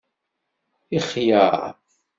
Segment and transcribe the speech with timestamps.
[0.97, 1.47] Ixyar